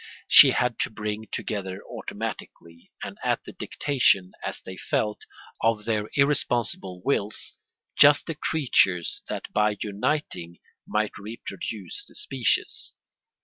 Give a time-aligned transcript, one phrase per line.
[0.27, 5.25] She had to bring together automatically, and at the dictation, as they felt,
[5.61, 7.53] of their irresponsible wills,
[7.99, 12.95] just the creatures that by uniting might reproduce the species.